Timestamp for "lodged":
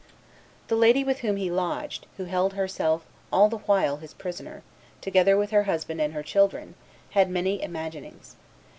1.51-2.07